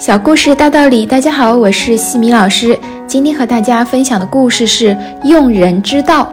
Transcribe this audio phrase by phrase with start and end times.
[0.00, 2.76] 小故事大道理，大家好，我是西米老师。
[3.06, 6.32] 今天和大家分享的故事是用人之道。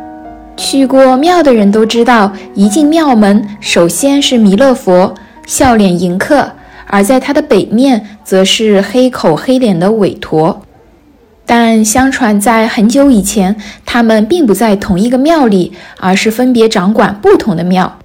[0.55, 5.13] 去过庙的人都知道，一进庙门，首先是弥勒佛，
[5.45, 6.45] 笑脸迎客；
[6.85, 10.61] 而在他的北面，则是黑口黑脸的韦陀。
[11.45, 13.53] 但相传在很久以前，
[13.85, 17.97] 他们并不在同一个庙里，而是分别掌管不同的庙。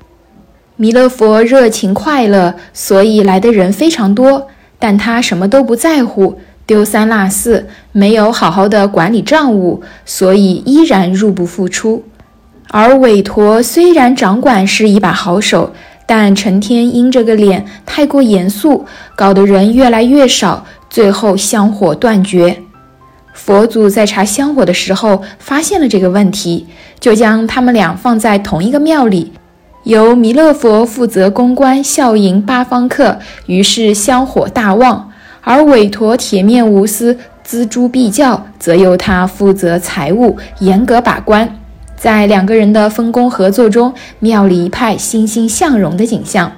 [0.75, 4.49] 弥勒佛热情快乐，所以来的人非常多。
[4.83, 6.37] 但他什么都不在乎，
[6.67, 12.03] 丢三落四，没有好好的管理账务，所以依然入不敷出。
[12.69, 15.73] 而韦陀虽然掌管是一把好手，
[16.05, 22.59] 但成天阴着个脸，太过严肃，搞得人越来越少，最后香火断绝。
[23.35, 26.67] 佛祖在查香火的时候发现了这个问题，
[26.99, 29.33] 就将他们俩放在同一个庙里。
[29.85, 35.11] 由弥勒佛负责公关笑迎八方客，于是香火大旺；
[35.41, 41.59] 而韦陀铁面无私、锱铢必较，则由他负责财务，严格把关。
[41.97, 46.53] 在两个人的分工合作中，庙里一派欣欣向荣的景象。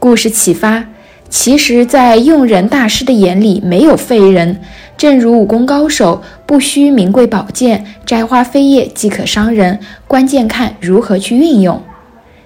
[0.00, 0.86] 故事启发：
[1.28, 4.60] 其实，在用人大师的眼里，没有废人。
[4.96, 11.80] 正如武功高手不需名贵宝剑，摘花飞叶即可伤人，关键看如何去运用。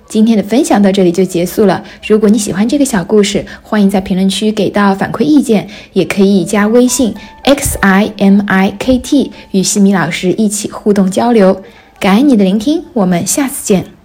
[0.08, 1.82] 今天的分享到这里就结束了。
[2.06, 11.62] 如果你喜欢这个小故事，欢迎在评论区给到反馈意见，也可以加微信 x i m i k t 与西米老师一起互动交流。
[11.98, 13.95] 感恩你的聆听，我们下次见。